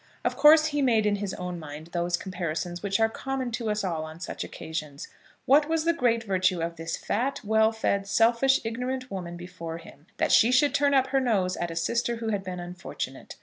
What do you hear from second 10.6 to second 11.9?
turn up her nose at a